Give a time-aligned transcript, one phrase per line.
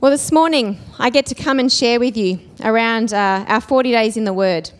[0.00, 3.92] Well, this morning I get to come and share with you around uh, our 40
[3.92, 4.70] days in the Word.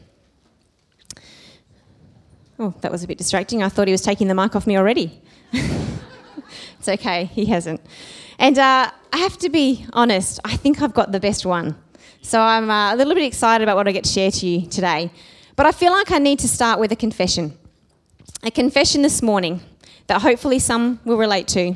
[2.58, 3.62] Oh, that was a bit distracting.
[3.62, 5.20] I thought he was taking the mic off me already.
[5.52, 7.82] it's okay, he hasn't.
[8.38, 11.76] And uh, I have to be honest, I think I've got the best one.
[12.22, 14.66] So I'm uh, a little bit excited about what I get to share to you
[14.68, 15.10] today.
[15.54, 17.58] But I feel like I need to start with a confession.
[18.42, 19.60] A confession this morning
[20.06, 21.74] that hopefully some will relate to.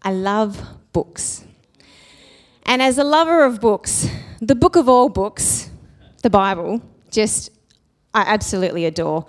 [0.00, 1.44] I love books.
[2.66, 4.08] And as a lover of books,
[4.40, 5.70] the book of all books,
[6.22, 7.50] the Bible, just
[8.14, 9.26] I absolutely adore.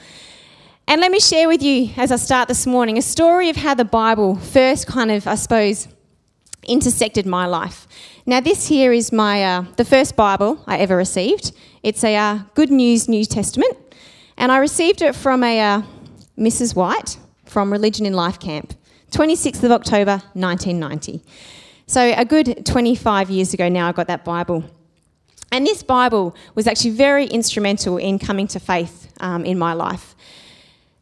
[0.88, 3.74] And let me share with you, as I start this morning, a story of how
[3.74, 5.88] the Bible first kind of, I suppose,
[6.63, 7.88] intersected my life.
[8.26, 11.52] Now, this here is my uh, the first Bible I ever received.
[11.84, 13.76] It's a uh, Good News New Testament,
[14.38, 15.82] and I received it from a uh,
[16.38, 16.76] Mrs.
[16.76, 18.74] White from Religion in Life Camp,
[19.12, 21.22] 26th of October, 1990.
[21.88, 24.64] So, a good 25 years ago now, I got that Bible.
[25.52, 30.16] And this Bible was actually very instrumental in coming to faith um, in my life.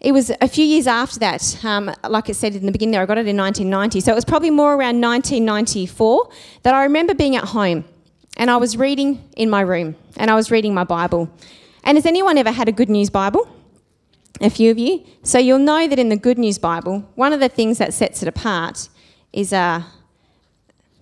[0.02, 3.02] It was a few years after that, um, like I said in the beginning there,
[3.02, 4.02] I got it in 1990.
[4.02, 6.30] So it was probably more around 1994
[6.64, 7.86] that I remember being at home
[8.36, 11.30] and I was reading in my room and I was reading my Bible.
[11.86, 13.48] And has anyone ever had a Good News Bible?
[14.42, 15.06] A few of you.
[15.24, 18.22] So you'll know that in the Good News Bible, one of the things that sets
[18.22, 18.90] it apart
[19.32, 19.84] is uh,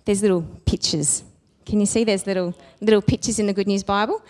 [0.04, 1.24] there's little pictures.
[1.66, 4.22] Can you see there's little, little pictures in the Good News Bible?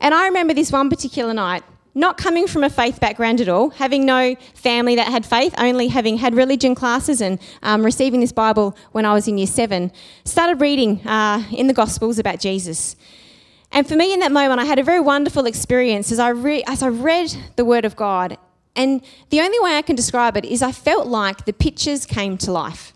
[0.00, 1.62] And I remember this one particular night,
[1.94, 5.88] not coming from a faith background at all, having no family that had faith, only
[5.88, 9.92] having had religion classes and um, receiving this Bible when I was in year seven,
[10.24, 12.96] started reading uh, in the Gospels about Jesus.
[13.72, 16.62] And for me, in that moment, I had a very wonderful experience as I, re-
[16.66, 18.36] as I read the Word of God.
[18.76, 22.36] And the only way I can describe it is I felt like the pictures came
[22.38, 22.92] to life.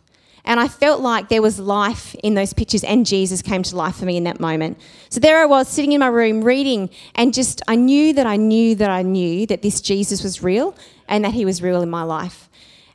[0.49, 3.97] And I felt like there was life in those pictures, and Jesus came to life
[3.97, 4.81] for me in that moment.
[5.11, 8.37] So there I was sitting in my room reading, and just I knew that I
[8.37, 10.75] knew that I knew that this Jesus was real
[11.07, 12.48] and that he was real in my life.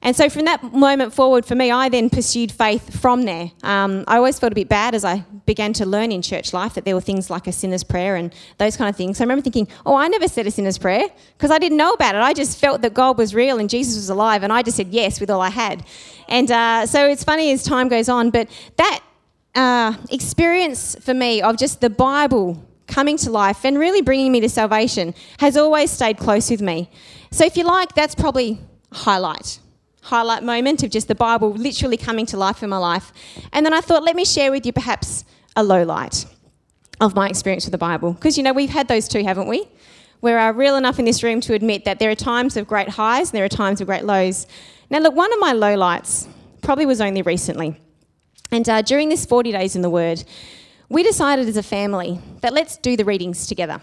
[0.04, 3.52] And so from that moment forward, for me, I then pursued faith from there.
[3.64, 6.74] Um, I always felt a bit bad as I began to learn in church life
[6.74, 9.18] that there were things like a sinner's prayer and those kind of things.
[9.18, 11.94] So I remember thinking, oh, I never said a sinner's prayer because I didn't know
[11.94, 12.22] about it.
[12.22, 14.90] I just felt that God was real and Jesus was alive, and I just said
[14.90, 15.86] yes with all I had.
[16.28, 19.00] And uh, so it's funny as time goes on, but that
[19.56, 24.42] uh, experience for me of just the Bible coming to life and really bringing me
[24.42, 26.90] to salvation has always stayed close with me.
[27.32, 28.60] So if you like, that's probably
[28.92, 29.60] a highlight
[30.04, 33.12] highlight moment of just the Bible literally coming to life in my life.
[33.52, 35.26] And then I thought, let me share with you perhaps
[35.56, 36.26] a low light
[37.00, 38.14] of my experience with the Bible.
[38.14, 39.68] Because, you know, we've had those too, haven't we?
[40.22, 43.30] We're real enough in this room to admit that there are times of great highs
[43.30, 44.48] and there are times of great lows.
[44.90, 46.28] Now, look, one of my low lights
[46.62, 47.78] probably was only recently.
[48.52, 50.24] And uh, during this 40 days in the Word,
[50.88, 53.82] we decided as a family that let's do the readings together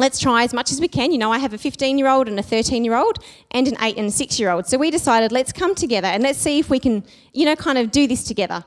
[0.00, 1.12] let's try as much as we can.
[1.12, 3.18] You know, I have a 15 year old and a 13 year old
[3.50, 4.66] and an 8 and a 6 year old.
[4.66, 7.78] So we decided let's come together and let's see if we can, you know, kind
[7.78, 8.64] of do this together.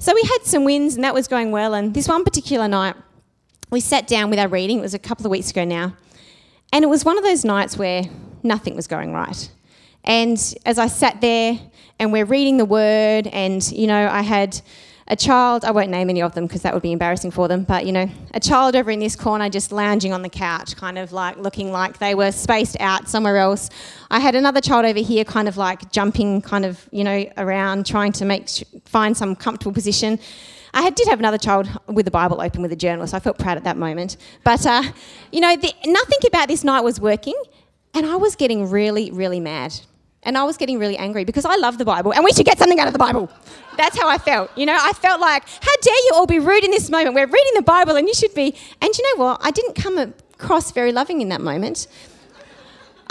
[0.00, 1.74] So we had some wins and that was going well.
[1.74, 2.96] And this one particular night,
[3.70, 4.78] we sat down with our reading.
[4.78, 5.94] It was a couple of weeks ago now.
[6.72, 8.04] And it was one of those nights where
[8.42, 9.50] nothing was going right.
[10.04, 11.58] And as I sat there
[11.98, 14.60] and we're reading the word, and, you know, I had
[15.10, 17.64] a child, I won't name any of them because that would be embarrassing for them,
[17.64, 20.96] but you know, a child over in this corner just lounging on the couch, kind
[20.98, 23.70] of like looking like they were spaced out somewhere else.
[24.08, 27.86] I had another child over here, kind of like jumping, kind of, you know, around
[27.86, 28.48] trying to make
[28.84, 30.20] find some comfortable position.
[30.72, 33.20] I had, did have another child with the Bible open with a journal, so I
[33.20, 34.16] felt proud at that moment.
[34.44, 34.84] But, uh,
[35.32, 37.34] you know, the, nothing about this night was working,
[37.94, 39.80] and I was getting really, really mad.
[40.22, 42.58] And I was getting really angry because I love the Bible and we should get
[42.58, 43.30] something out of the Bible.
[43.76, 44.50] That's how I felt.
[44.56, 47.14] You know, I felt like, how dare you all be rude in this moment?
[47.14, 48.54] We're reading the Bible and you should be.
[48.82, 49.40] And you know what?
[49.42, 51.86] I didn't come across very loving in that moment.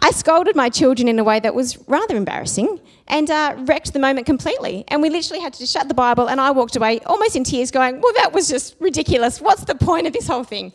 [0.01, 3.99] I scolded my children in a way that was rather embarrassing and uh, wrecked the
[3.99, 4.85] moment completely.
[4.87, 7.71] And we literally had to shut the Bible and I walked away almost in tears
[7.71, 9.41] going, well, that was just ridiculous.
[9.41, 10.71] What's the point of this whole thing?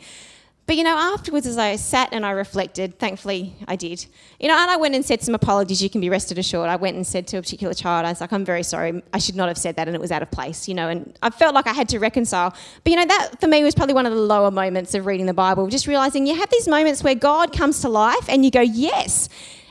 [0.67, 4.07] But you know, afterwards, as I sat and I reflected, thankfully I did.
[4.41, 5.83] You know, and I went and said some apologies.
[5.83, 6.71] You can be rested assured.
[6.71, 9.03] I went and said to a particular child, I was like, I'm very sorry.
[9.13, 10.67] I should not have said that, and it was out of place.
[10.67, 12.55] You know, and I felt like I had to reconcile.
[12.83, 15.27] But you know, that for me was probably one of the lower moments of reading
[15.27, 15.67] the Bible.
[15.69, 19.29] Just realizing you have these moments where God comes to life, and you go, yes.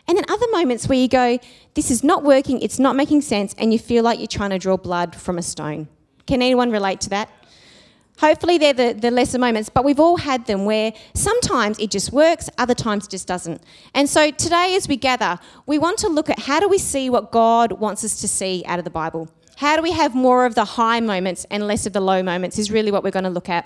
[0.07, 1.39] And then other moments where you go,
[1.73, 2.61] this is not working.
[2.61, 5.41] It's not making sense, and you feel like you're trying to draw blood from a
[5.41, 5.87] stone.
[6.27, 7.29] Can anyone relate to that?
[8.19, 12.11] Hopefully, they're the, the lesser moments, but we've all had them where sometimes it just
[12.11, 13.61] works, other times it just doesn't.
[13.93, 17.09] And so today, as we gather, we want to look at how do we see
[17.09, 19.29] what God wants us to see out of the Bible?
[19.57, 22.57] How do we have more of the high moments and less of the low moments
[22.59, 23.65] is really what we're going to look at.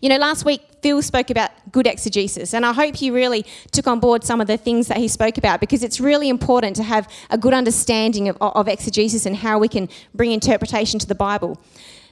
[0.00, 3.86] You know, last week Phil spoke about good exegesis, and I hope you really took
[3.86, 6.84] on board some of the things that he spoke about because it's really important to
[6.84, 11.14] have a good understanding of, of exegesis and how we can bring interpretation to the
[11.14, 11.60] Bible.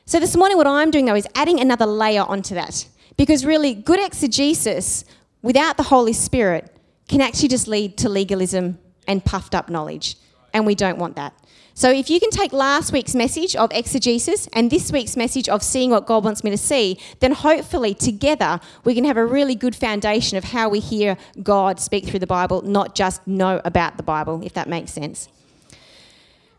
[0.04, 3.72] So, this morning, what I'm doing though is adding another layer onto that because really,
[3.72, 5.04] good exegesis
[5.42, 6.76] without the Holy Spirit
[7.08, 10.16] can actually just lead to legalism and puffed up knowledge,
[10.52, 11.34] and we don't want that.
[11.74, 15.62] So, if you can take last week's message of exegesis and this week's message of
[15.62, 19.54] seeing what God wants me to see, then hopefully together we can have a really
[19.54, 23.98] good foundation of how we hear God speak through the Bible, not just know about
[23.98, 25.28] the Bible, if that makes sense.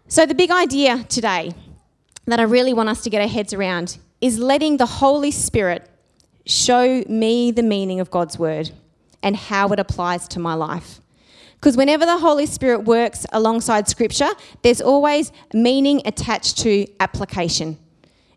[0.07, 1.53] So, the big idea today
[2.25, 5.89] that I really want us to get our heads around is letting the Holy Spirit
[6.45, 8.71] show me the meaning of God's word
[9.21, 10.99] and how it applies to my life.
[11.55, 14.29] Because whenever the Holy Spirit works alongside Scripture,
[14.63, 17.77] there's always meaning attached to application.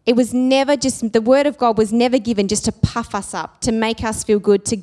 [0.06, 3.34] It was never just, the Word of God was never given just to puff us
[3.34, 4.76] up, to make us feel good, to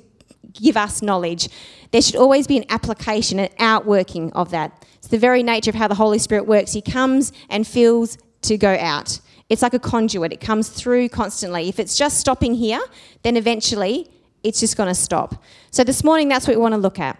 [0.51, 1.47] give us knowledge.
[1.91, 4.85] There should always be an application, an outworking of that.
[4.95, 6.73] It's the very nature of how the Holy Spirit works.
[6.73, 9.19] He comes and fills to go out.
[9.49, 11.69] It's like a conduit, it comes through constantly.
[11.69, 12.81] If it's just stopping here,
[13.23, 14.09] then eventually
[14.43, 15.41] it's just going to stop.
[15.71, 17.17] So this morning, that's what we want to look at.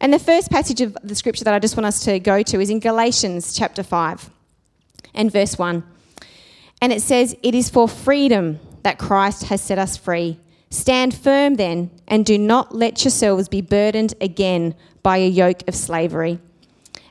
[0.00, 2.60] And the first passage of the scripture that I just want us to go to
[2.60, 4.30] is in Galatians chapter 5
[5.14, 5.82] and verse 1.
[6.80, 10.38] And it says, It is for freedom that Christ has set us free.
[10.70, 15.74] Stand firm then, and do not let yourselves be burdened again by a yoke of
[15.74, 16.38] slavery.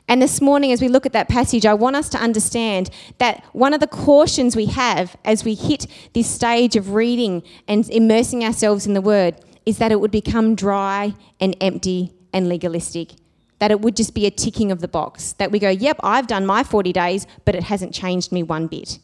[0.08, 2.88] And this morning, as we look at that passage, I want us to understand
[3.18, 7.88] that one of the cautions we have as we hit this stage of reading and
[7.90, 13.10] immersing ourselves in the Word is that it would become dry and empty and legalistic.
[13.58, 15.34] That it would just be a ticking of the box.
[15.34, 18.66] That we go, yep, I've done my 40 days, but it hasn't changed me one
[18.66, 18.98] bit.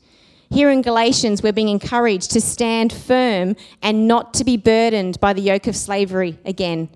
[0.50, 5.34] Here in Galatians, we're being encouraged to stand firm and not to be burdened by
[5.34, 6.88] the yoke of slavery again.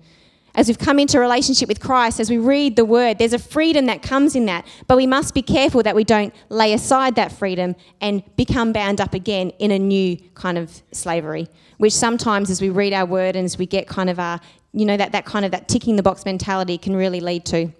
[0.55, 3.85] As we've come into relationship with Christ, as we read the word, there's a freedom
[3.85, 4.65] that comes in that.
[4.87, 8.99] But we must be careful that we don't lay aside that freedom and become bound
[8.99, 11.47] up again in a new kind of slavery,
[11.77, 14.39] which sometimes as we read our word and as we get kind of our
[14.73, 17.71] you know, that, that kind of that ticking the box mentality can really lead to.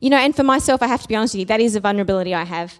[0.00, 1.80] You know, and for myself, I have to be honest with you, that is a
[1.80, 2.78] vulnerability I have.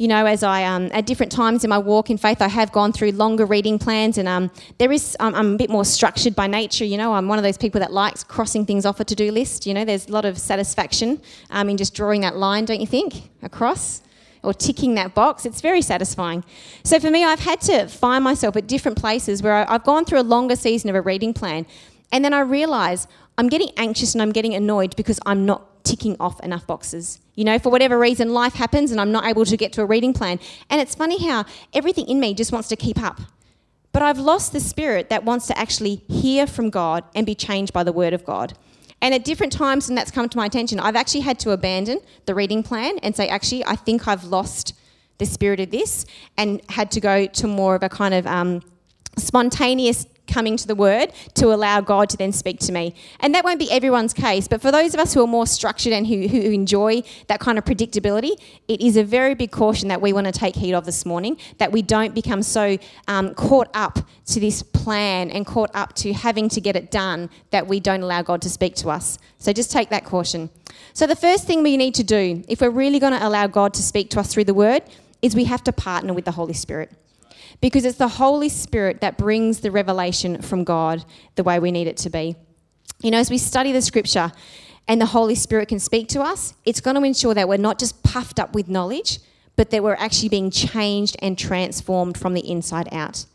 [0.00, 2.72] You know, as I, um, at different times in my walk in faith, I have
[2.72, 6.34] gone through longer reading plans, and um, there is, um, I'm a bit more structured
[6.34, 6.86] by nature.
[6.86, 9.30] You know, I'm one of those people that likes crossing things off a to do
[9.30, 9.66] list.
[9.66, 11.20] You know, there's a lot of satisfaction
[11.50, 14.00] um, in just drawing that line, don't you think, across?
[14.42, 15.44] or ticking that box.
[15.44, 16.42] It's very satisfying.
[16.82, 20.20] So for me, I've had to find myself at different places where I've gone through
[20.20, 21.66] a longer season of a reading plan
[22.10, 23.06] and then I realize
[23.38, 27.20] I'm getting anxious and I'm getting annoyed because I'm not ticking off enough boxes.
[27.34, 29.86] You know, for whatever reason, life happens and I'm not able to get to a
[29.86, 30.38] reading plan.
[30.68, 33.20] And it's funny how everything in me just wants to keep up.
[33.92, 37.72] But I've lost the spirit that wants to actually hear from God and be changed
[37.72, 38.56] by the word of God.
[39.02, 42.00] And at different times, when that's come to my attention, I've actually had to abandon
[42.26, 44.74] the reading plan and say, actually, I think I've lost
[45.18, 46.06] the spirit of this
[46.36, 48.62] and had to go to more of a kind of um,
[49.16, 52.94] spontaneous coming to the word to allow God to then speak to me.
[53.20, 55.92] And that won't be everyone's case, but for those of us who are more structured
[55.92, 58.32] and who, who enjoy that kind of predictability,
[58.68, 61.36] it is a very big caution that we want to take heed of this morning
[61.58, 62.78] that we don't become so
[63.08, 67.28] um, caught up to this plan and caught up to having to get it done
[67.50, 69.18] that we don't allow God to speak to us.
[69.38, 70.50] So just take that caution.
[70.92, 73.74] So, the first thing we need to do, if we're really going to allow God
[73.74, 74.82] to speak to us through the word,
[75.22, 76.90] is we have to partner with the Holy Spirit
[77.60, 81.86] because it's the Holy Spirit that brings the revelation from God the way we need
[81.86, 82.36] it to be.
[83.02, 84.32] You know, as we study the scripture
[84.88, 87.78] and the Holy Spirit can speak to us, it's going to ensure that we're not
[87.78, 89.20] just puffed up with knowledge,
[89.56, 93.26] but that we're actually being changed and transformed from the inside out.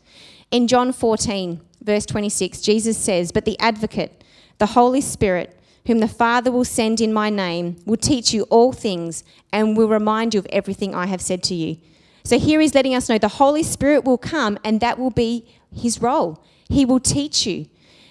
[0.50, 4.22] In John 14, verse 26, Jesus says, But the advocate,
[4.58, 8.72] the Holy Spirit, whom the Father will send in my name, will teach you all
[8.72, 11.78] things and will remind you of everything I have said to you.
[12.26, 15.46] So here he's letting us know the Holy Spirit will come and that will be
[15.72, 16.42] his role.
[16.68, 17.66] He will teach you.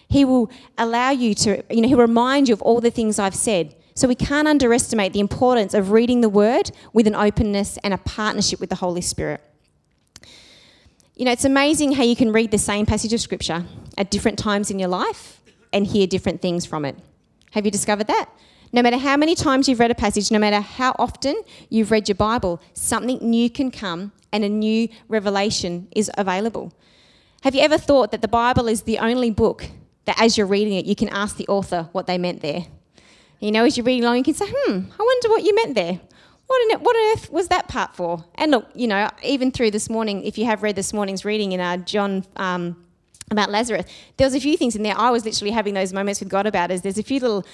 [0.07, 3.36] He will allow you to, you know, he'll remind you of all the things I've
[3.36, 3.75] said.
[3.93, 7.98] So we can't underestimate the importance of reading the word with an openness and a
[7.98, 9.41] partnership with the Holy Spirit.
[11.17, 13.65] You know, it's amazing how you can read the same passage of scripture
[13.98, 15.41] at different times in your life
[15.74, 16.95] and hear different things from it.
[17.51, 18.29] Have you discovered that?
[18.74, 22.10] No matter how many times you've read a passage, no matter how often you've read
[22.10, 26.74] your Bible, something new can come and a new revelation is available.
[27.43, 29.69] Have you ever thought that the Bible is the only book
[30.05, 32.65] that as you're reading it, you can ask the author what they meant there?
[33.39, 35.75] You know, as you're reading along, you can say, hmm, I wonder what you meant
[35.75, 36.00] there.
[36.48, 38.24] What what on earth was that part for?
[38.36, 41.53] And look, you know, even through this morning, if you have read this morning's reading
[41.53, 42.86] in uh, John um,
[43.31, 43.86] about Lazarus,
[44.17, 44.98] there was a few things in there.
[44.98, 46.72] I was literally having those moments with God about.
[46.72, 47.45] Is there's a few little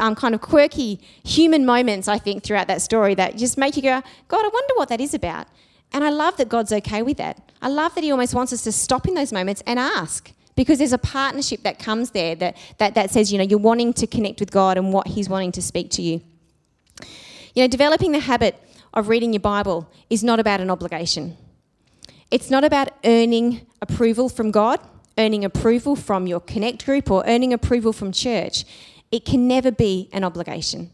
[0.00, 3.82] um, kind of quirky human moments I think throughout that story that just make you
[3.82, 5.46] go, God, I wonder what that is about.
[5.92, 7.52] And I love that God's okay with that.
[7.60, 10.78] I love that He almost wants us to stop in those moments and ask because
[10.78, 14.06] there's a partnership that comes there that, that, that says, you know, you're wanting to
[14.06, 16.20] connect with God and what He's wanting to speak to you.
[17.54, 18.60] You know, developing the habit
[18.94, 21.36] of reading your Bible is not about an obligation.
[22.30, 24.80] It's not about earning approval from God,
[25.18, 28.64] earning approval from your connect group, or earning approval from church.
[29.10, 30.90] It can never be an obligation.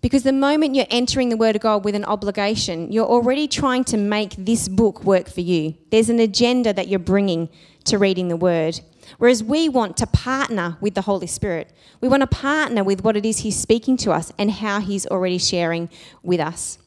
[0.00, 3.82] Because the moment you're entering the Word of God with an obligation, you're already trying
[3.84, 5.74] to make this book work for you.
[5.90, 7.48] There's an agenda that you're bringing
[7.84, 8.80] to reading the Word.
[9.18, 11.72] Whereas we want to partner with the Holy Spirit.
[12.00, 15.06] We want to partner with what it is He's speaking to us and how He's
[15.06, 15.88] already sharing
[16.22, 16.78] with us.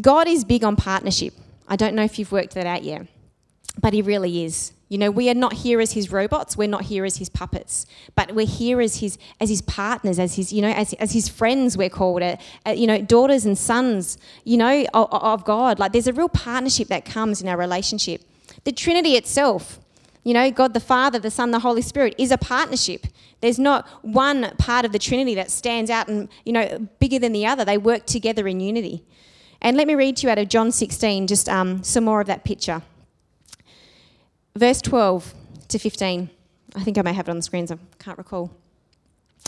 [0.00, 1.34] God is big on partnership.
[1.68, 3.06] I don't know if you've worked that out yet,
[3.80, 4.72] but He really is.
[4.92, 7.86] You know, we are not here as his robots, we're not here as his puppets,
[8.14, 11.30] but we're here as his as his partners, as his, you know, as, as his
[11.30, 12.36] friends, we're called, uh,
[12.66, 15.78] uh, you know, daughters and sons, you know, of, of God.
[15.78, 18.20] Like there's a real partnership that comes in our relationship.
[18.64, 19.80] The Trinity itself,
[20.24, 23.06] you know, God the Father, the Son, the Holy Spirit is a partnership.
[23.40, 27.32] There's not one part of the Trinity that stands out and, you know, bigger than
[27.32, 27.64] the other.
[27.64, 29.04] They work together in unity.
[29.62, 32.26] And let me read to you out of John 16, just um, some more of
[32.26, 32.82] that picture
[34.56, 35.34] verse 12
[35.68, 36.30] to 15.
[36.74, 38.50] I think I may have it on the screens, I can't recall.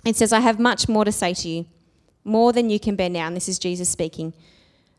[0.05, 1.67] It says, I have much more to say to you,
[2.25, 3.27] more than you can bear now.
[3.27, 4.33] And this is Jesus speaking.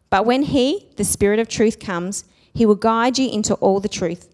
[0.10, 3.90] But when He, the Spirit of truth, comes, He will guide you into all the
[3.90, 4.30] truth.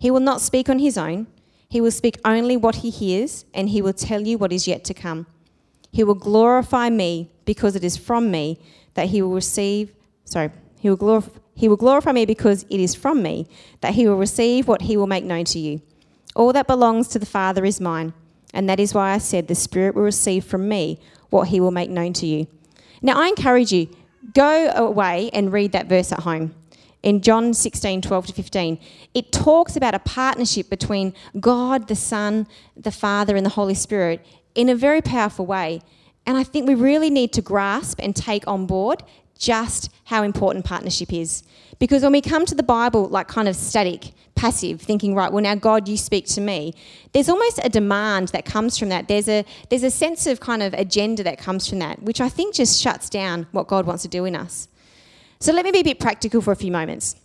[0.00, 1.26] He will not speak on His own,
[1.68, 4.84] He will speak only what He hears, and He will tell you what is yet
[4.84, 5.26] to come.
[5.92, 8.58] He will glorify me because it is from me
[8.94, 9.92] that He will receive,
[10.24, 10.50] sorry,
[10.80, 13.46] He will glorify he will glorify me because it is from me
[13.80, 15.82] that he will receive what he will make known to you.
[16.34, 18.12] All that belongs to the Father is mine,
[18.54, 20.98] and that is why I said the Spirit will receive from me
[21.30, 22.46] what he will make known to you.
[23.02, 23.88] Now, I encourage you,
[24.34, 26.54] go away and read that verse at home.
[27.02, 28.78] In John 16, 12 to 15,
[29.14, 34.24] it talks about a partnership between God, the Son, the Father, and the Holy Spirit
[34.54, 35.80] in a very powerful way.
[36.26, 39.02] And I think we really need to grasp and take on board
[39.40, 41.42] just how important partnership is.
[41.80, 45.42] Because when we come to the Bible, like kind of static, passive, thinking, right, well,
[45.42, 46.74] now God, you speak to me,
[47.12, 49.08] there's almost a demand that comes from that.
[49.08, 52.28] There's a, there's a sense of kind of agenda that comes from that, which I
[52.28, 54.68] think just shuts down what God wants to do in us.
[55.40, 57.16] So let me be a bit practical for a few moments.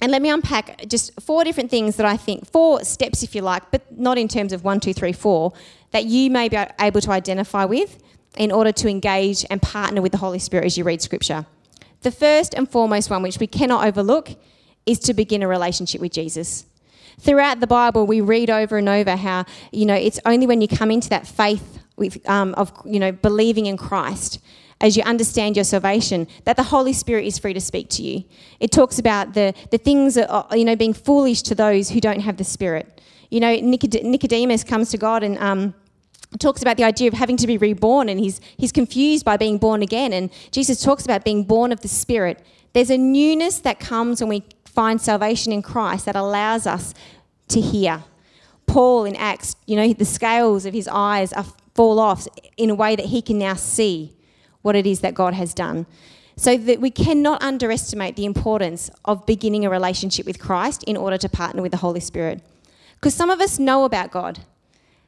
[0.00, 3.42] And let me unpack just four different things that I think, four steps, if you
[3.42, 5.52] like, but not in terms of one, two, three, four,
[5.90, 8.02] that you may be able to identify with
[8.36, 11.46] in order to engage and partner with the Holy Spirit as you read Scripture.
[12.02, 14.30] The first and foremost one, which we cannot overlook,
[14.86, 16.64] is to begin a relationship with Jesus.
[17.18, 20.68] Throughout the Bible, we read over and over how, you know, it's only when you
[20.68, 24.40] come into that faith with, um, of, you know, believing in Christ
[24.80, 28.24] as you understand your salvation, that the Holy Spirit is free to speak to you.
[28.60, 32.20] It talks about the, the things that you know, being foolish to those who don't
[32.20, 33.00] have the Spirit.
[33.30, 35.74] You know, Nicodemus comes to God and um,
[36.38, 39.58] talks about the idea of having to be reborn and he's, he's confused by being
[39.58, 40.12] born again.
[40.12, 42.44] And Jesus talks about being born of the Spirit.
[42.72, 46.94] There's a newness that comes when we find salvation in Christ that allows us
[47.48, 48.04] to hear.
[48.66, 51.44] Paul in Acts, you know, the scales of his eyes are,
[51.74, 54.14] fall off in a way that he can now see
[54.62, 55.86] what it is that God has done.
[56.36, 61.18] So that we cannot underestimate the importance of beginning a relationship with Christ in order
[61.18, 62.40] to partner with the Holy Spirit.
[62.94, 64.40] Because some of us know about God,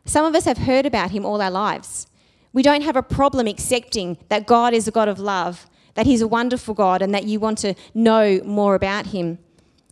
[0.04, 2.06] some of us have heard about him all our lives.
[2.52, 6.20] We don't have a problem accepting that God is a God of love, that he's
[6.20, 9.38] a wonderful God, and that you want to know more about him.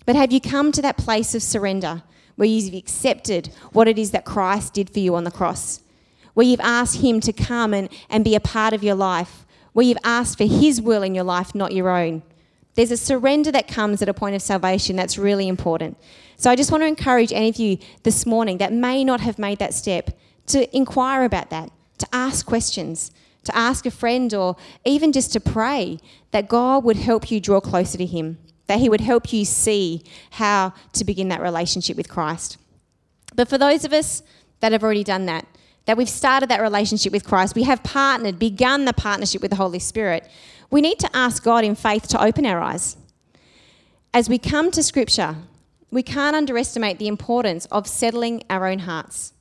[0.07, 2.03] But have you come to that place of surrender
[2.37, 5.81] where you've accepted what it is that Christ did for you on the cross?
[6.35, 9.47] Where you've asked him to come and, and be a part of your life?
[9.73, 12.23] Where you've asked for his will in your life, not your own?
[12.75, 15.97] There's a surrender that comes at a point of salvation that's really important.
[16.37, 19.39] So I just want to encourage any of you this morning that may not have
[19.39, 23.11] made that step to inquire about that, to ask questions,
[23.45, 25.99] to ask a friend, or even just to pray
[26.31, 30.03] that God would help you draw closer to Him, that He would help you see
[30.31, 32.57] how to begin that relationship with Christ.
[33.35, 34.23] But for those of us
[34.61, 35.47] that have already done that,
[35.87, 39.57] that we've started that relationship with Christ, we have partnered, begun the partnership with the
[39.57, 40.29] Holy Spirit,
[40.71, 42.97] we need to ask God in faith to open our eyes.
[44.15, 45.37] As we come to Scripture,
[45.91, 49.33] we can't underestimate the importance of settling our own hearts.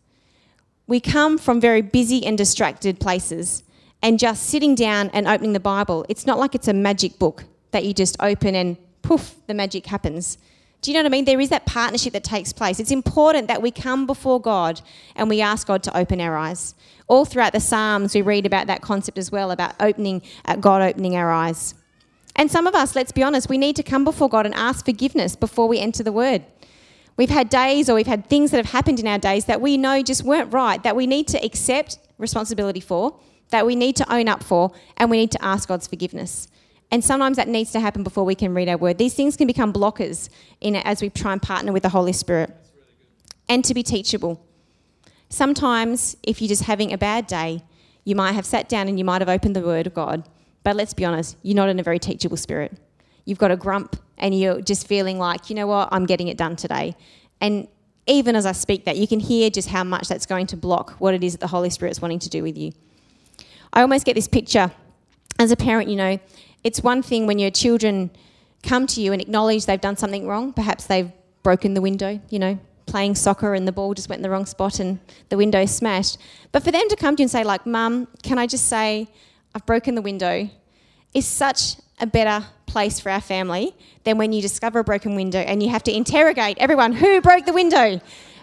[0.88, 3.64] We come from very busy and distracted places,
[4.02, 6.06] and just sitting down and opening the Bible.
[6.10, 9.86] It's not like it's a magic book that you just open and poof, the magic
[9.86, 10.38] happens.
[10.82, 11.26] Do you know what I mean?
[11.26, 12.80] There is that partnership that takes place.
[12.80, 14.82] It's important that we come before God
[15.16, 16.74] and we ask God to open our eyes.
[17.08, 20.82] All throughout the Psalms, we read about that concept as well about opening, uh, God
[20.82, 21.74] opening our eyes.
[22.36, 24.86] And some of us, let's be honest, we need to come before God and ask
[24.86, 26.46] forgiveness before we enter the Word.
[27.18, 29.76] We've had days or we've had things that have happened in our days that we
[29.76, 33.20] know just weren't right, that we need to accept responsibility for,
[33.50, 36.48] that we need to own up for, and we need to ask God's forgiveness.
[36.92, 38.98] And sometimes that needs to happen before we can read our word.
[38.98, 40.30] These things can become blockers
[40.60, 42.56] in it as we try and partner with the Holy Spirit.
[43.48, 44.44] And to be teachable.
[45.30, 47.62] Sometimes, if you're just having a bad day,
[48.04, 50.28] you might have sat down and you might have opened the Word of God.
[50.64, 52.74] But let's be honest, you're not in a very teachable spirit.
[53.26, 56.38] You've got a grump and you're just feeling like, you know what, I'm getting it
[56.38, 56.96] done today.
[57.40, 57.68] And
[58.08, 60.92] even as I speak that, you can hear just how much that's going to block
[60.94, 62.72] what it is that the Holy Spirit's wanting to do with you.
[63.72, 64.72] I almost get this picture
[65.38, 66.20] as a parent, you know,
[66.64, 68.12] it's one thing when your children
[68.64, 70.54] come to you and acknowledge they've done something wrong.
[70.54, 71.12] Perhaps they've
[71.44, 74.46] broken the window, you know, playing soccer and the ball just went in the wrong
[74.46, 75.00] spot and
[75.30, 76.18] the window smashed.
[76.52, 79.08] But for them to come to you and say, like, Mum, can I just say
[79.56, 80.50] I've broken the window,
[81.14, 83.74] is such a better place for our family
[84.04, 87.46] than when you discover a broken window and you have to interrogate everyone who broke
[87.46, 88.00] the window?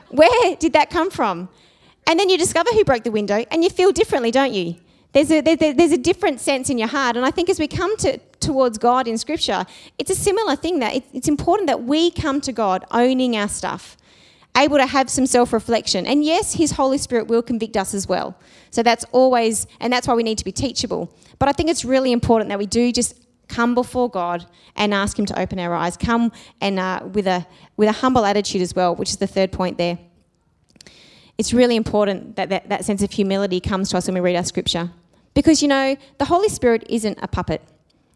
[0.09, 1.49] Where did that come from?
[2.07, 4.77] And then you discover who broke the window and you feel differently, don't you?
[5.17, 7.17] There's a, there, there's a different sense in your heart.
[7.17, 9.65] And I think as we come to, towards God in Scripture,
[9.97, 13.49] it's a similar thing that it, it's important that we come to God owning our
[13.49, 13.97] stuff,
[14.59, 16.07] able to have some self reflection.
[16.07, 18.39] And yes, His Holy Spirit will convict us as well.
[18.71, 21.11] So that's always, and that's why we need to be teachable.
[21.39, 23.19] But I think it's really important that we do just
[23.49, 24.45] come before God
[24.75, 25.97] and ask Him to open our eyes.
[25.97, 26.31] Come
[26.61, 27.47] and uh, with a
[27.79, 29.99] with a humble attitude as well, which is the third point there.
[31.39, 34.37] It's really important that, that that sense of humility comes to us when we read
[34.37, 34.91] our scripture.
[35.37, 37.61] Because, you know, the Holy Spirit isn't a puppet,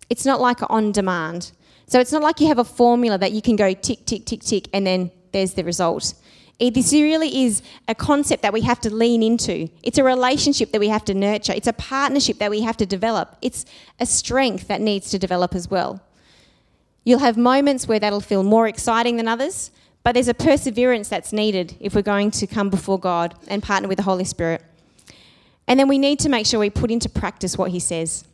[0.09, 1.53] it's not like on demand.
[1.87, 4.41] So it's not like you have a formula that you can go tick, tick, tick,
[4.41, 6.15] tick, and then there's the result.
[6.59, 9.69] It, this really is a concept that we have to lean into.
[9.83, 11.53] It's a relationship that we have to nurture.
[11.53, 13.37] It's a partnership that we have to develop.
[13.43, 13.67] It's
[13.99, 16.01] a strength that needs to develop as well.
[17.05, 19.71] You'll have moments where that'll feel more exciting than others,
[20.05, 23.89] but there's a perseverance that's needed if we're going to come before God and partner
[23.89, 24.65] with the Holy Spirit.
[25.71, 28.25] And then we need to make sure we put into practice what he says.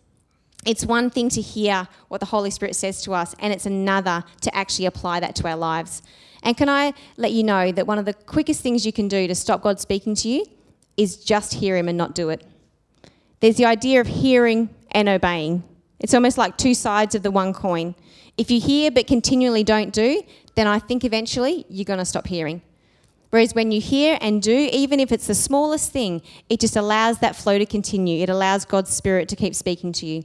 [0.64, 4.24] It's one thing to hear what the Holy Spirit says to us, and it's another
[4.40, 6.00] to actually apply that to our lives.
[6.42, 9.28] And can I let you know that one of the quickest things you can do
[9.28, 10.46] to stop God speaking to you
[10.96, 12.42] is just hear Him and not do it?
[13.40, 15.62] There's the idea of hearing and obeying.
[16.00, 17.96] It's almost like two sides of the one coin.
[18.38, 20.22] If you hear but continually don't do,
[20.54, 22.62] then I think eventually you're going to stop hearing.
[23.30, 27.18] Whereas when you hear and do, even if it's the smallest thing, it just allows
[27.18, 28.22] that flow to continue.
[28.22, 30.24] It allows God's Spirit to keep speaking to you.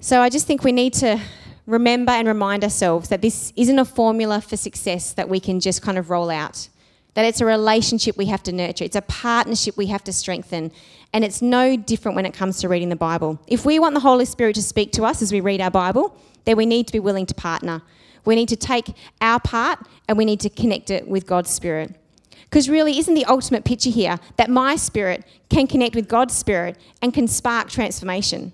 [0.00, 1.20] So I just think we need to
[1.66, 5.82] remember and remind ourselves that this isn't a formula for success that we can just
[5.82, 6.68] kind of roll out.
[7.14, 10.72] That it's a relationship we have to nurture, it's a partnership we have to strengthen.
[11.12, 13.38] And it's no different when it comes to reading the Bible.
[13.46, 16.16] If we want the Holy Spirit to speak to us as we read our Bible,
[16.46, 17.82] then we need to be willing to partner.
[18.24, 21.96] We need to take our part and we need to connect it with God's Spirit.
[22.52, 26.76] Because really, isn't the ultimate picture here that my spirit can connect with God's Spirit
[27.00, 28.52] and can spark transformation?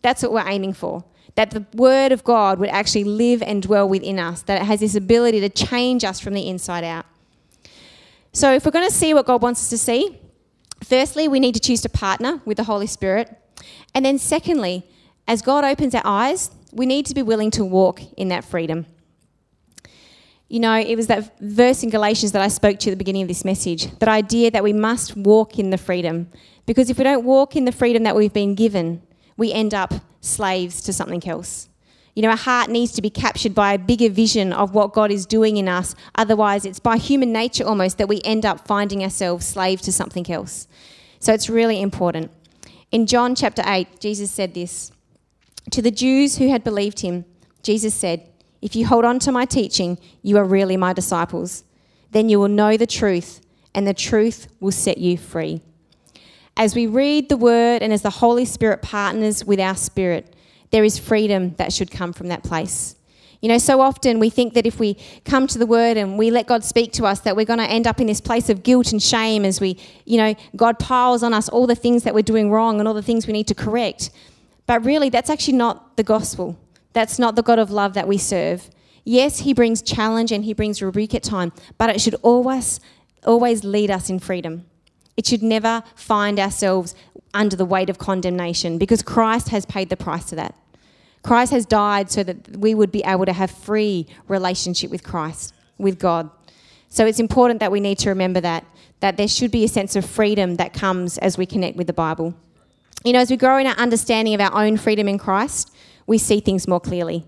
[0.00, 1.04] That's what we're aiming for.
[1.34, 4.78] That the Word of God would actually live and dwell within us, that it has
[4.80, 7.04] this ability to change us from the inside out.
[8.32, 10.20] So, if we're going to see what God wants us to see,
[10.84, 13.36] firstly, we need to choose to partner with the Holy Spirit.
[13.92, 14.84] And then, secondly,
[15.26, 18.86] as God opens our eyes, we need to be willing to walk in that freedom.
[20.52, 23.22] You know, it was that verse in Galatians that I spoke to at the beginning
[23.22, 26.28] of this message that idea that we must walk in the freedom.
[26.66, 29.00] Because if we don't walk in the freedom that we've been given,
[29.38, 31.70] we end up slaves to something else.
[32.14, 35.10] You know, our heart needs to be captured by a bigger vision of what God
[35.10, 35.94] is doing in us.
[36.16, 40.30] Otherwise, it's by human nature almost that we end up finding ourselves slave to something
[40.30, 40.68] else.
[41.18, 42.30] So it's really important.
[42.90, 44.92] In John chapter 8, Jesus said this
[45.70, 47.24] To the Jews who had believed him,
[47.62, 48.28] Jesus said,
[48.62, 51.64] if you hold on to my teaching, you are really my disciples.
[52.12, 53.40] Then you will know the truth,
[53.74, 55.60] and the truth will set you free.
[56.56, 60.34] As we read the word and as the Holy Spirit partners with our spirit,
[60.70, 62.94] there is freedom that should come from that place.
[63.40, 66.30] You know, so often we think that if we come to the word and we
[66.30, 68.62] let God speak to us, that we're going to end up in this place of
[68.62, 72.14] guilt and shame as we, you know, God piles on us all the things that
[72.14, 74.10] we're doing wrong and all the things we need to correct.
[74.66, 76.56] But really, that's actually not the gospel.
[76.92, 78.70] That's not the God of love that we serve.
[79.04, 82.80] Yes, he brings challenge and he brings rebuke at time, but it should always,
[83.24, 84.66] always lead us in freedom.
[85.16, 86.94] It should never find ourselves
[87.34, 90.54] under the weight of condemnation because Christ has paid the price for that.
[91.22, 95.54] Christ has died so that we would be able to have free relationship with Christ,
[95.78, 96.30] with God.
[96.88, 98.64] So it's important that we need to remember that
[99.02, 101.92] that there should be a sense of freedom that comes as we connect with the
[101.92, 102.34] Bible.
[103.04, 105.74] You know, as we grow in our understanding of our own freedom in Christ,
[106.06, 107.24] we see things more clearly.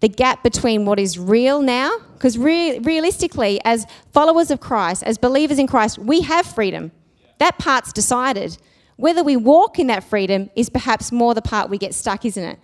[0.00, 5.18] The gap between what is real now, because re- realistically, as followers of Christ, as
[5.18, 6.90] believers in Christ, we have freedom.
[7.38, 8.56] That part's decided.
[8.96, 12.42] Whether we walk in that freedom is perhaps more the part we get stuck, isn't
[12.42, 12.58] it?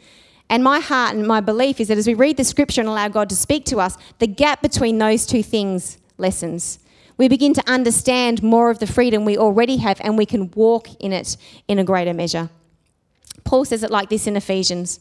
[0.49, 3.09] And my heart and my belief is that as we read the scripture and allow
[3.09, 6.79] God to speak to us, the gap between those two things lessens.
[7.19, 10.89] We begin to understand more of the freedom we already have and we can walk
[11.01, 12.51] in it in a greater measure.
[13.45, 15.01] Paul says it like this in Ephesians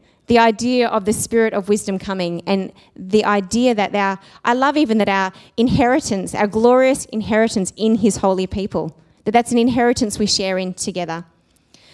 [0.31, 4.77] The idea of the spirit of wisdom coming, and the idea that our, I love
[4.77, 10.17] even that our inheritance, our glorious inheritance in his holy people, that that's an inheritance
[10.17, 11.25] we share in together.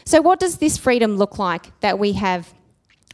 [0.05, 2.53] So, what does this freedom look like that we have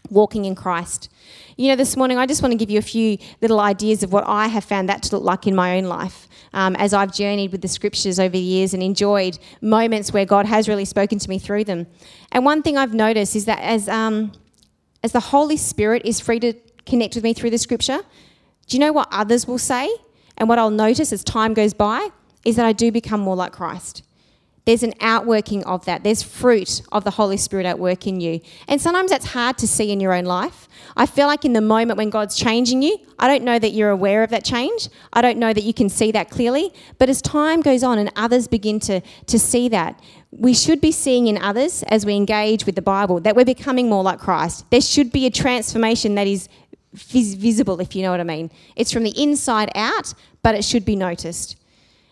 [0.09, 1.07] walking in Christ?
[1.55, 4.12] You know, this morning I just want to give you a few little ideas of
[4.12, 7.13] what I have found that to look like in my own life um, as I've
[7.13, 11.17] journeyed with the scriptures over the years and enjoyed moments where God has really spoken
[11.17, 11.88] to me through them.
[12.33, 14.33] And one thing I've noticed is that as, um,
[15.04, 16.54] as the Holy Spirit is free to
[16.86, 18.00] connect with me through the scripture,
[18.68, 19.89] do you know what others will say?
[20.38, 22.10] And what I'll notice as time goes by
[22.46, 24.04] is that I do become more like Christ
[24.66, 26.04] there's an outworking of that.
[26.04, 28.39] There's fruit of the Holy Spirit at work in you.
[28.68, 30.70] And sometimes that's hard to see in your own life.
[30.96, 33.89] I feel like in the moment when God's changing you, I don't know that you're
[33.89, 34.88] aware of that change.
[35.12, 36.74] I don't know that you can see that clearly.
[36.98, 40.02] But as time goes on and others begin to, to see that,
[40.38, 43.89] we should be seeing in others as we engage with the Bible that we're becoming
[43.89, 44.69] more like Christ.
[44.72, 46.50] There should be a transformation that is
[46.93, 48.52] vis- visible, if you know what I mean.
[48.76, 51.56] It's from the inside out, but it should be noticed.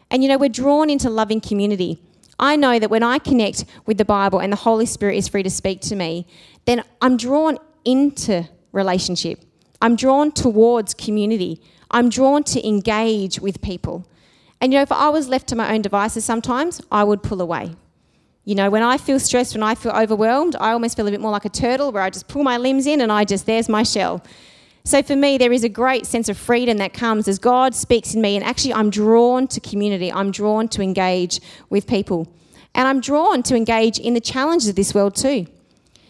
[0.10, 2.02] And you know, we're drawn into loving community.
[2.38, 5.44] I know that when I connect with the Bible and the Holy Spirit is free
[5.44, 6.28] to speak to me,
[6.66, 9.40] then I'm drawn into relationship.
[9.82, 11.62] I'm drawn towards community.
[11.90, 14.08] I'm drawn to engage with people.
[14.60, 17.42] And you know, if I was left to my own devices sometimes, I would pull
[17.42, 17.76] away.
[18.44, 21.22] You know, when I feel stressed, when I feel overwhelmed, I almost feel a bit
[21.22, 23.70] more like a turtle where I just pull my limbs in and I just, there's
[23.70, 24.24] my shell.
[24.84, 28.16] So for me, there is a great sense of freedom that comes as God speaks
[28.16, 30.12] in me, and actually, I'm drawn to community.
[30.12, 32.28] I'm drawn to engage with people.
[32.74, 35.46] And I'm drawn to engage in the challenges of this world too.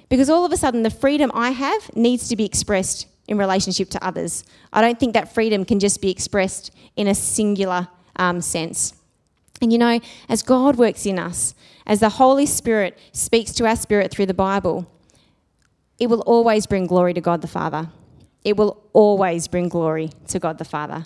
[0.08, 3.90] Because all of a sudden, the freedom I have needs to be expressed in relationship
[3.90, 4.44] to others.
[4.72, 8.94] I don't think that freedom can just be expressed in a singular um, sense.
[9.62, 13.76] And you know, as God works in us, as the Holy Spirit speaks to our
[13.76, 14.90] spirit through the Bible,
[16.00, 17.90] it will always bring glory to God the Father.
[18.44, 21.06] It will always bring glory to God the Father.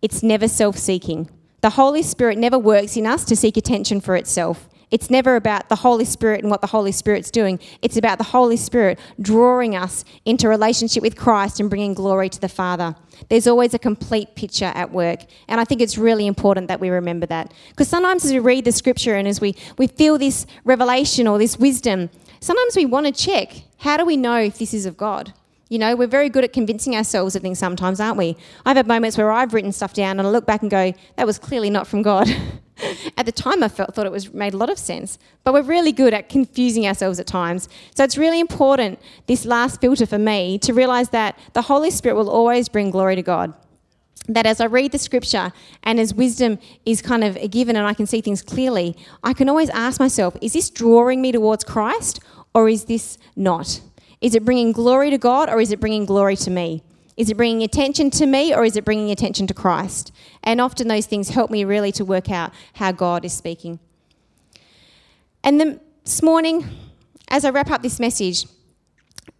[0.00, 1.30] It's never self seeking.
[1.60, 4.68] The Holy Spirit never works in us to seek attention for itself.
[4.90, 7.58] It's never about the Holy Spirit and what the Holy Spirit's doing.
[7.82, 12.40] It's about the Holy Spirit drawing us into relationship with Christ and bringing glory to
[12.40, 12.94] the Father.
[13.28, 15.20] There's always a complete picture at work.
[15.48, 17.52] And I think it's really important that we remember that.
[17.70, 21.38] Because sometimes as we read the scripture and as we, we feel this revelation or
[21.38, 24.96] this wisdom, sometimes we want to check how do we know if this is of
[24.96, 25.32] God?
[25.68, 28.36] You know, we're very good at convincing ourselves of things sometimes, aren't we?
[28.64, 31.26] I've had moments where I've written stuff down and I look back and go, that
[31.26, 32.28] was clearly not from God.
[33.16, 35.18] at the time, I felt, thought it was made a lot of sense.
[35.42, 37.68] But we're really good at confusing ourselves at times.
[37.96, 42.14] So it's really important, this last filter for me, to realize that the Holy Spirit
[42.14, 43.52] will always bring glory to God.
[44.28, 45.52] That as I read the scripture
[45.82, 49.48] and as wisdom is kind of given and I can see things clearly, I can
[49.48, 52.20] always ask myself, is this drawing me towards Christ
[52.54, 53.80] or is this not?
[54.26, 56.82] Is it bringing glory to God or is it bringing glory to me?
[57.16, 60.10] Is it bringing attention to me or is it bringing attention to Christ?
[60.42, 63.78] And often those things help me really to work out how God is speaking.
[65.44, 66.66] And then this morning,
[67.28, 68.46] as I wrap up this message,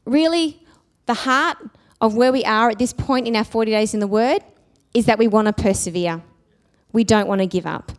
[0.05, 0.65] really
[1.07, 1.59] the heart
[2.01, 4.39] of where we are at this point in our 40 days in the Word
[4.95, 6.23] is that we want to persevere.
[6.93, 7.91] We don't want to give up.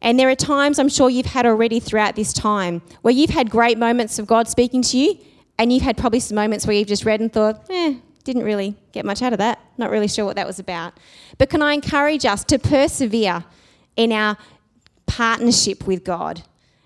[0.00, 3.50] And there are times I'm sure you've had already throughout this time where you've had
[3.50, 5.18] great moments of God speaking to you
[5.58, 8.74] and you've had probably some moments where you've just read and thought, eh, didn't really
[8.92, 9.60] get much out of that.
[9.78, 10.94] Not really sure what that was about.
[11.38, 13.44] But can I encourage us to persevere
[13.96, 14.36] in our
[15.06, 16.42] partnership with God?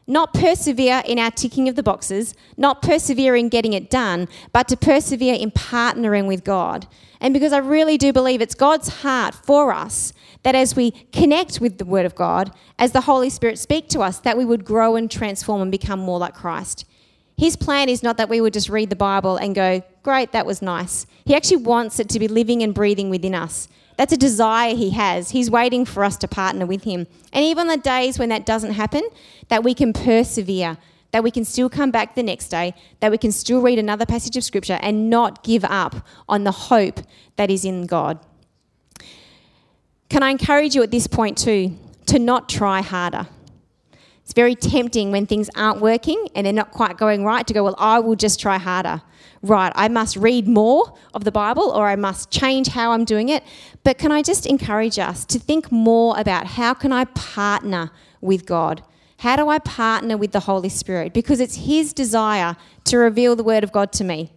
[0.06, 4.68] Not persevere in our ticking of the boxes, not persevere in getting it done, but
[4.68, 6.86] to persevere in partnering with God.
[7.20, 11.60] And because I really do believe it's God's heart for us that as we connect
[11.60, 14.64] with the Word of God, as the Holy Spirit speak to us, that we would
[14.64, 16.86] grow and transform and become more like Christ.
[17.40, 20.44] His plan is not that we would just read the Bible and go, great, that
[20.44, 21.06] was nice.
[21.24, 23.66] He actually wants it to be living and breathing within us.
[23.96, 25.30] That's a desire he has.
[25.30, 27.06] He's waiting for us to partner with him.
[27.32, 29.08] And even the days when that doesn't happen,
[29.48, 30.76] that we can persevere,
[31.12, 34.04] that we can still come back the next day, that we can still read another
[34.04, 37.00] passage of scripture and not give up on the hope
[37.36, 38.18] that is in God.
[40.10, 41.74] Can I encourage you at this point too
[42.04, 43.28] to not try harder?
[44.30, 47.64] It's very tempting when things aren't working and they're not quite going right to go,
[47.64, 49.02] well, I will just try harder.
[49.42, 53.28] Right, I must read more of the Bible or I must change how I'm doing
[53.28, 53.42] it.
[53.82, 57.90] But can I just encourage us to think more about how can I partner
[58.20, 58.84] with God?
[59.16, 61.12] How do I partner with the Holy Spirit?
[61.12, 64.30] Because it's His desire to reveal the Word of God to me.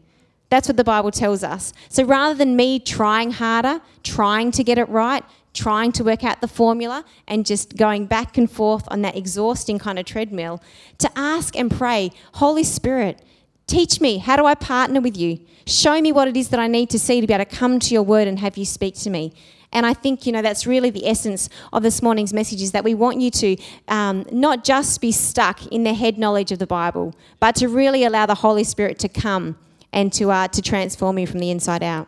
[0.49, 1.71] That's what the Bible tells us.
[1.89, 5.23] So rather than me trying harder, trying to get it right,
[5.54, 9.80] trying to work out the formula and just going back and forth on that exhausting
[9.80, 10.62] kind of treadmill,
[10.98, 13.22] to ask and pray, Holy Spirit,
[13.68, 15.39] teach me, how do I partner with you?
[15.66, 17.80] Show me what it is that I need to see to be able to come
[17.80, 19.34] to your word and have you speak to me.
[19.72, 22.84] And I think, you know, that's really the essence of this morning's message is that
[22.84, 26.68] we want you to um, not just be stuck in the head knowledge of the
[26.68, 29.58] Bible, but to really allow the Holy Spirit to come
[29.92, 32.08] and to, uh, to transform you from the inside out.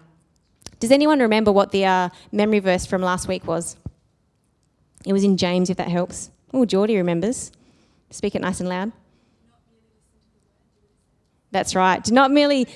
[0.80, 3.78] Does anyone remember what the uh, memory verse from last week was?
[5.06, 6.32] It was in James, if that helps.
[6.54, 7.52] Oh, Geordie remembers.
[8.10, 8.92] Speak it nice and loud.
[11.52, 12.04] That's right.
[12.04, 12.68] Do not merely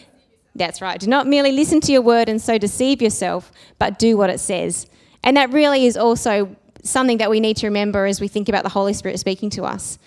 [0.55, 0.99] that's right.
[0.99, 4.39] Do not merely listen to your word and so deceive yourself, but do what it
[4.39, 4.87] says.
[5.23, 8.63] And that really is also something that we need to remember as we think about
[8.63, 9.99] the Holy Spirit speaking to us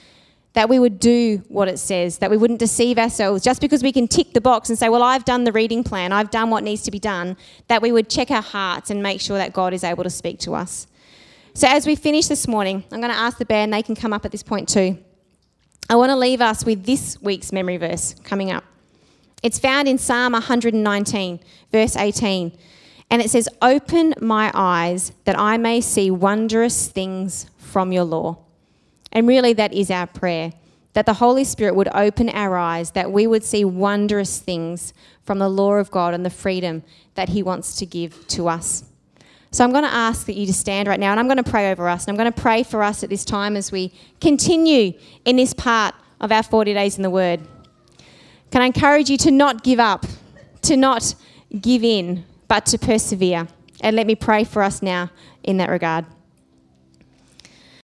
[0.54, 3.92] that we would do what it says, that we wouldn't deceive ourselves just because we
[3.92, 6.62] can tick the box and say, Well, I've done the reading plan, I've done what
[6.62, 7.36] needs to be done,
[7.68, 10.38] that we would check our hearts and make sure that God is able to speak
[10.40, 10.86] to us.
[11.54, 14.12] So, as we finish this morning, I'm going to ask the band, they can come
[14.12, 14.98] up at this point too.
[15.88, 18.64] I want to leave us with this week's memory verse coming up.
[19.42, 22.56] It's found in Psalm 119, verse 18.
[23.10, 28.38] And it says, Open my eyes that I may see wondrous things from your law.
[29.12, 30.52] And really, that is our prayer
[30.94, 34.92] that the Holy Spirit would open our eyes, that we would see wondrous things
[35.24, 36.82] from the law of God and the freedom
[37.14, 38.84] that He wants to give to us.
[39.50, 41.50] So I'm going to ask that you to stand right now and I'm going to
[41.50, 42.06] pray over us.
[42.06, 44.94] And I'm going to pray for us at this time as we continue
[45.24, 47.40] in this part of our 40 days in the Word.
[48.50, 50.06] Can I encourage you to not give up,
[50.62, 51.14] to not
[51.60, 53.48] give in, but to persevere?
[53.82, 55.10] And let me pray for us now
[55.42, 56.06] in that regard.